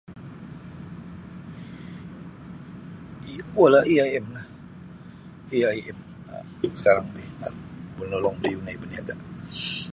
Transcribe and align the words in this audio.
AIM 4.03 4.25
lah 4.35 4.47
AIM 5.53 5.97
sakarang 6.77 7.07
ti 7.15 7.23
manulung 7.97 8.37
da 8.41 8.47
yunai 8.53 8.75
baniaga. 8.81 9.13